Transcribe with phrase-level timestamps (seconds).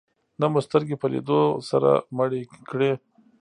[0.39, 2.91] نه مو سترګې په لیدو سره مړې کړې.